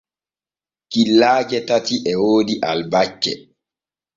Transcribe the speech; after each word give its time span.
Killaaje 0.91 1.59
tati 1.67 1.95
e 2.11 2.13
woodi 2.21 2.55
albacce. 2.69 3.33